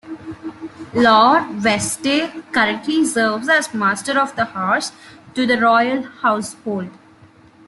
Lord 0.95 1.43
Vestey 1.61 2.31
currently 2.51 3.05
serves 3.05 3.47
as 3.47 3.71
Master 3.71 4.19
of 4.19 4.35
the 4.35 4.45
Horse 4.45 4.91
to 5.35 5.45
the 5.45 5.59
Royal 5.61 6.01
Household. 6.01 6.89